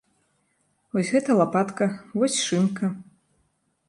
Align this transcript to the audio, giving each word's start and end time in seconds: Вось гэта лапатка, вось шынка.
Вось 0.95 1.11
гэта 1.15 1.35
лапатка, 1.41 1.83
вось 2.21 2.39
шынка. 2.47 2.91